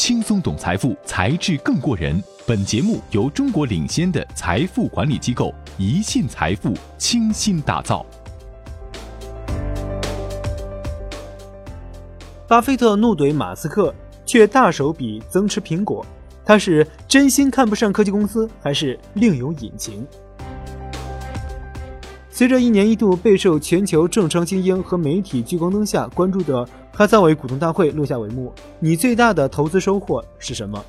[0.00, 2.24] 轻松懂财富，才智更过人。
[2.46, 8.06] 本节目由中国领先的财富管理机构宜信财富倾心打造。
[12.48, 13.94] 巴菲特怒怼马斯克，
[14.24, 16.02] 却大手笔增持苹果，
[16.46, 20.06] 他是真心看不上科技公司，还是另有隐情？
[22.30, 30.84] 随着一年一度备受全球政商精英和媒体聚光灯下关注的哈撒韦股东大会落下帷幕，你最大的投资收获是什么？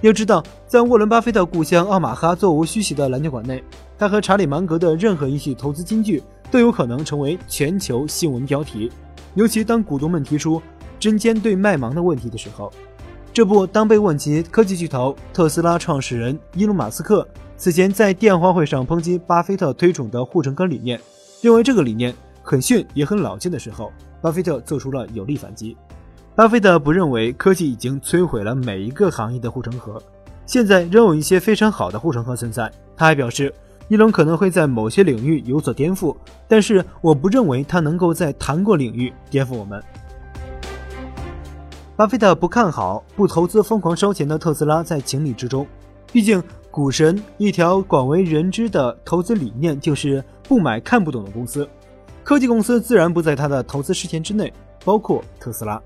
[0.00, 3.62] 要知道，在沃伦·巴菲特故乡奥马哈座无虚席的篮球馆内，
[3.98, 8.90] 他和查理·芒格的任何一句投资金句都有可能成为全球新闻标题。
[9.34, 10.62] 尤其当股东们提出
[10.98, 12.72] 针尖对麦芒的问题的时候，
[13.32, 17.26] 这不，当被问及科技巨头特斯拉创始人伊隆·马斯克。
[17.56, 20.98] 此前在电话会上抨击巴菲特推崇的护城河理念，
[21.42, 25.76] 认为这个理念很逊也很老旧的时候，巴菲特做出了有力反击。
[26.34, 30.02] 巴菲特不认为科技已经摧毁了每一个行业的护城河，
[30.46, 32.70] 现在仍有一些非常好的护城河存在。
[32.96, 33.52] 他还表示，
[33.88, 36.16] 伊隆可能会在某些领域有所颠覆，
[36.48, 39.82] 但是我不认为他能够在糖果领域颠覆我们。
[41.96, 45.66] 巴菲特不看好、不投资疯狂烧钱的特斯拉，在情理之中，
[46.12, 46.42] 毕竟。
[46.72, 51.68] 股神一条广为人知的投资理念就是不买看不懂的公司，
[52.22, 54.52] 科技公司自然不在他的投资视线之内，
[54.84, 55.80] 包括特斯拉。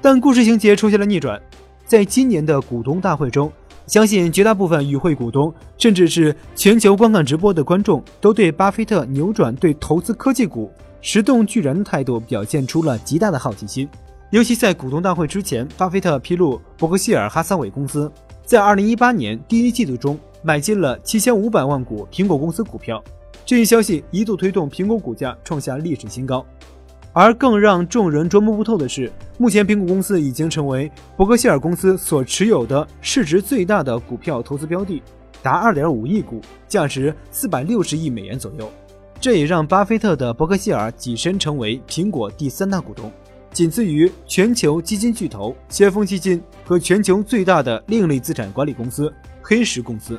[0.00, 1.40] 但故事情节出现了逆转，
[1.86, 3.50] 在今年的股东大会中，
[3.86, 10.70] 相信绝大部分与会股东，甚至是全球观看直播的观众，都对巴菲特扭转对投资科技股
[11.00, 13.88] 石动巨人的态度表现出了极大的好奇心。
[14.30, 18.10] 尤其在股东大会之前，巴菲特披露伯克希尔哈撒韦公司。
[18.44, 23.02] 在二零一八年第一季度中，买进了七千五百万股苹果公司股票。
[23.46, 26.44] 这一消息一度推动苹果股价创下历史新高。
[27.12, 35.00] 而更让众人捉摸不透的是，目前苹果公司已经成为伯克希尔公司所持有的市值最大的股票投资标的，
[35.42, 38.68] 达二点五亿股，价值四百六十亿美元左右。
[39.20, 43.12] 这也让巴菲特的伯克希尔跻身成为苹果第三大股东。
[43.52, 50.18] 仅次于全球基金巨头先锋基金和全球最大的另类资产管理公司黑石公司。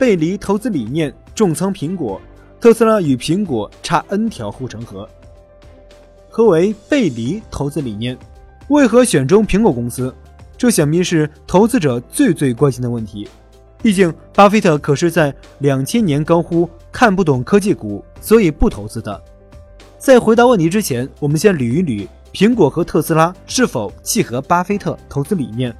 [0.00, 2.18] 背离投资理念重仓苹果，
[2.58, 5.06] 特斯拉与苹果差 N 条护城河。
[6.30, 8.16] 何为背离投资理念？
[8.68, 10.14] 为何选中苹果公司？
[10.56, 13.28] 这想必是投资者最最关心的问题。
[13.82, 19.22] 毕竟，巴菲特可是在两千年高呼看不懂科技股，所以不投资的。
[19.98, 25.76] 在回答问题之前，我们先捋一捋苹果和特斯拉是否契合巴菲特投资理念。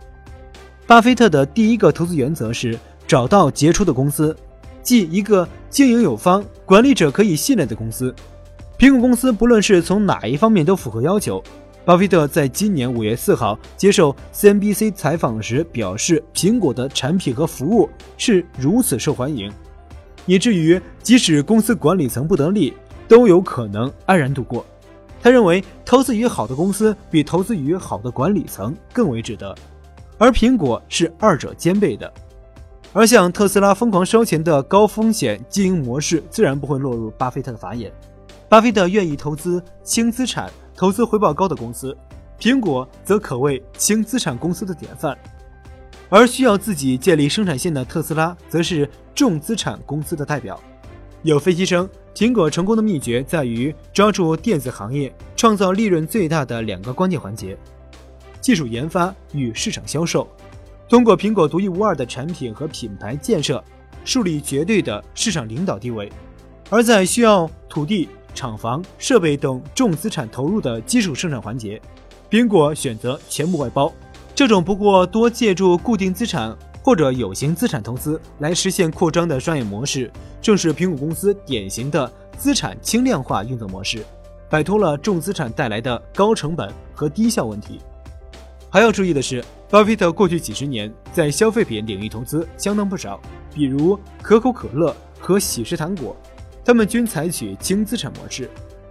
[0.87, 2.79] 巴菲特的第一个投资原则是
[3.11, 4.37] 找到杰出的公司，
[4.85, 8.15] 即一个经营有方、管理者可以信赖的公司。
[8.79, 11.43] 苹果公司不论是从哪一方面都符合要求。
[11.85, 19.51] 巴菲特在今年五月四号接受 CNBC 采访时表示，苹果的产品和服务是如此受欢迎，
[20.25, 22.73] 以至于即使公司管理层不得力。
[23.09, 24.65] 都有可能安然度过。
[25.21, 29.53] 他认为，投资于好的公司比投资于好的管理层更为值得，
[30.17, 32.09] 而苹果是二者兼备的。
[32.93, 37.93] 而像特斯拉疯狂烧钱的高风险经营模式，自然不会落入巴菲特的法眼。
[38.49, 41.97] 巴菲特愿意投资轻资产、投资回报高的公司，
[42.39, 45.17] 苹果则可谓轻资产公司的典范，
[46.09, 50.61] 而需要自己建立生产线的特斯拉，则是重资产公司的代表。
[51.23, 57.57] 有分析称，苹果成功的秘诀在于抓住电子行业创造利润最大的两个关键环节：
[58.41, 60.27] 技术研发与市场销售。
[60.91, 63.63] 通过苹果独一无二的产品和品牌建设，
[64.05, 66.11] 树立绝对的市场领导地位；
[66.69, 71.81] 而在需要土地、厂房、设备等重资产投入的基础生产环节，
[72.29, 73.93] 苹果选择全部外包。
[74.35, 76.55] 这种不过多借助固定资产。
[76.83, 84.03] 或者有形资产投资来实现扩张的商业模式，正是苹果公司典型的资产轻量化运作模式，
[84.49, 87.83] 摆脱了重资产带来的高成本和低效问题。
[88.71, 93.21] 还要注意的是，巴菲特过去几十年在消费品领域投资相当不少，
[93.55, 96.17] 比如可口可乐和喜事糖果，
[96.65, 98.51] 他们均采取轻资产模式，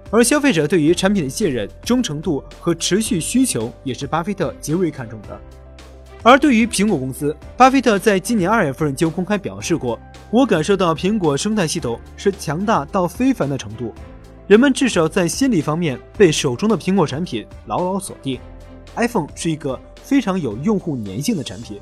[0.10, 5.38] 而消费者对于产品的信任、忠诚度和持续需求也是巴菲特极为看重的。
[6.24, 10.00] 而对于苹果公司，巴菲特在今年二月份就公开表示过
[10.32, 13.94] ：“我感受到苹果生态系统是强大到非凡的程度，
[14.48, 18.40] 人们至少在心理方面被手中的苹果产品牢牢锁定。
[19.00, 21.80] iPhone 是一个非常有用户粘性的产品。”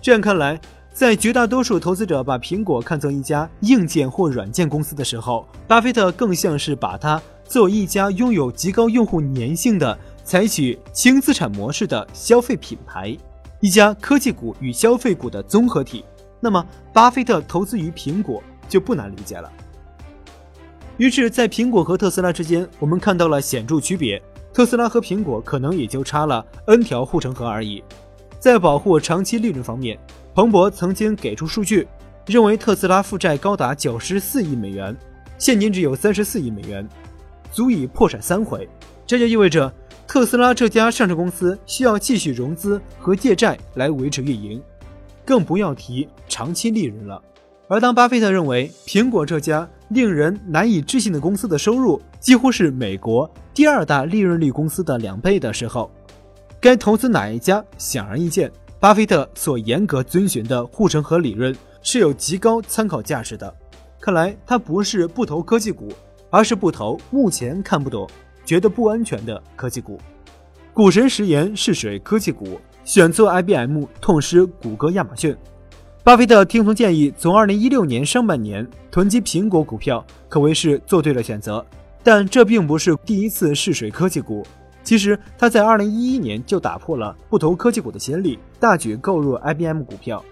[0.00, 0.60] 这样看来，
[0.92, 9.98] 在绝大多数投资者把苹果看作一家硬件或软件公司的时候，巴菲特更像是把它作为一家拥有极高用户粘性的。
[10.26, 13.16] 采取轻资产模式的消费品牌，
[13.60, 16.04] 一家科技股与消费股的综合体。
[16.40, 19.48] 那么，巴菲特投资于苹果就不难理解了。
[20.96, 24.20] 于是，在苹果和特斯拉之间，我们看到了显著区别。
[24.56, 27.84] 特斯拉和苹果可能也就差了 N 条护城河而已。
[28.38, 29.98] 在保护长期利润方面，
[30.34, 31.86] 彭博曾经给出数据，
[32.24, 34.96] 认为特斯拉负债高达九十四亿美元，
[35.36, 36.88] 现金只有三十四亿美元，
[37.52, 38.66] 足以破产三回。
[39.06, 39.70] 这就意味着
[40.06, 44.58] 特斯拉这家上市公司需要继续融资和借债来维持运营，
[45.22, 47.22] 更不要提长期利润了。
[47.68, 55.90] 而当巴菲特认为苹果这家令人难以置信的公司的收入几乎是美国第二大利润率公司的两倍的时候，
[56.60, 58.50] 该投资哪一家显而易见，
[58.80, 63.54] 巴菲特所严格遵循的护城河理论是有极高参考价值的。
[64.00, 65.88] 看来他不是不投科技股，
[66.30, 68.08] 而是不投目前看不懂、
[68.44, 69.98] 觉得不安全的科技股。
[70.72, 75.34] 股神食言试水科技股，选错 IBM，痛失谷歌、亚马逊。
[76.06, 81.66] 巴菲特听从建议，从2016年上半年囤积苹果股票，可谓是做对了选择。
[82.04, 84.46] 但这并不是第一次试水科技股。
[84.84, 90.24] 其实他在2011年就打破了不投科技股的先例，大举购入 IBM 股票。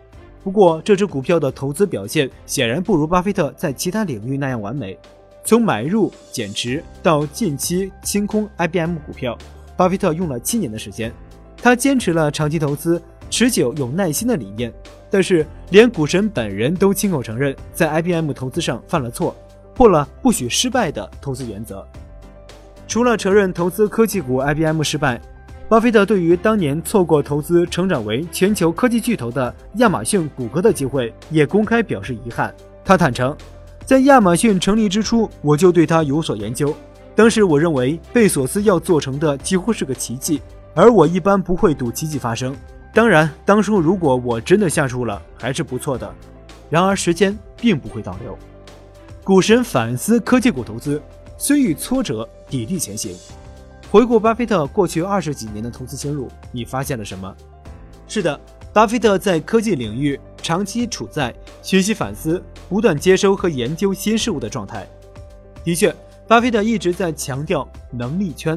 [0.44, 4.96] 不过，这只股票的投资表现显然不如巴菲特在其他领域那样完美。
[5.44, 9.36] 从买入减持到近期清空 IBM 股票，
[9.76, 11.12] 巴菲特用了七年的时间。
[11.56, 13.00] 他坚持了长期投资、
[13.34, 14.72] 持久有耐心的理念。
[15.10, 19.34] 但是，连股神本人都亲口承认，在 IBM 投资上犯了错，
[19.74, 21.84] 破了不许失败的投资原则。
[22.86, 25.20] 除了承认投资科技股 IBM 失败，
[25.68, 32.54] 巴菲特对于当年错过投资成长为全球科技巨头的亚马逊、谷歌的机会，也公开表示遗憾。
[32.84, 33.36] 他坦诚，
[33.84, 36.72] 在亚马逊成立之初，我就对它有所研究。
[37.16, 40.40] 当时我认为贝索斯要做成的几乎是个奇迹，
[40.72, 42.54] 而我一般不会赌奇迹发生。
[42.94, 46.14] 当然，当初如果我真的下注了，还是不错的。
[46.70, 48.38] 然而，时间并不会倒流。
[49.24, 51.02] 股神反思科技股投资，
[51.36, 53.16] 虽遇挫折，砥砺前行。
[53.90, 57.34] 回顾巴菲特过去二十几年的投资心路，你发现了什么？
[58.06, 58.40] 是的，
[58.72, 64.86] 巴菲特在科技领域长期处在学习、反思、不断接收和研究新事物的状态。
[65.64, 65.92] 的确，
[66.28, 68.56] 巴菲特一直在强调能力圈，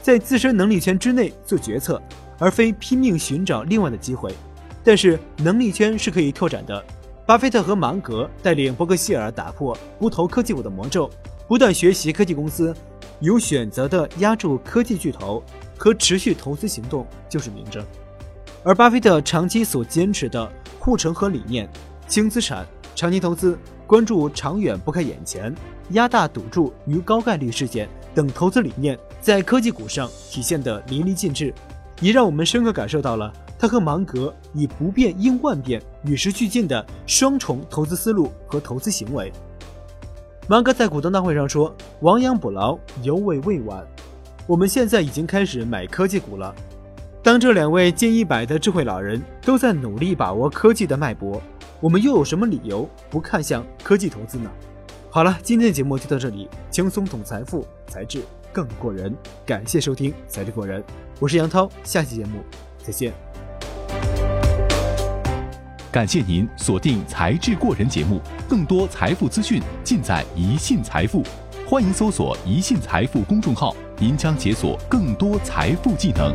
[0.00, 2.00] 在自身能力圈之内做决策。
[2.38, 4.34] 而非拼命寻找另外的机会，
[4.84, 6.84] 但是能力圈是可以拓展的。
[7.24, 11.10] 巴菲特和芒格带领伯克希尔打破不投科技股的魔咒，
[11.48, 12.72] 不断学习科技公司，
[13.18, 15.42] 有选择的压住科技巨头
[15.76, 17.84] 和持续投资行动就是明证。
[18.62, 20.48] 而巴菲特长期所坚持的
[20.78, 21.68] 护城河理念、
[22.06, 25.52] 轻资产、长期投资、关注长远不看眼前、
[25.90, 31.52] 压大赌注与高概率事件等投资理念，在科技股上体现得淋漓尽致。
[32.00, 39.32] 也让我们深刻感受到了他和芒格以不变应万变、与时俱进的双重投资思路和投资行为。
[40.48, 43.84] 芒格在股东大会上说：“亡羊补牢，犹未未晚。
[44.46, 46.54] 我们现在已经开始买科技股了。”
[47.22, 51.42] 当这两位近一百的智慧老人都在努力把握科技的脉搏，
[51.80, 54.48] 我们又有什么理由不看向科技投资呢？
[55.10, 58.22] 好了，今天的节目就到这里，轻松懂财富，才智
[58.56, 59.14] 更过人。
[59.44, 60.80] 感谢收听《财智过人》。
[61.20, 62.40] 我是杨涛，下期节目
[62.82, 63.12] 再见。
[65.92, 71.22] 感谢您锁定《才智过人》节目，更多财富资讯尽在宜信财富。
[71.68, 76.34] 欢迎搜索“宜信财富”公众号，您将解锁更多财富技能。